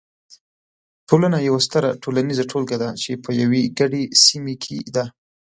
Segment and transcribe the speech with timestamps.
[1.09, 5.05] ټولنه یوه ستره ټولنیزه ټولګه ده چې په یوې ګډې سیمې کې ده.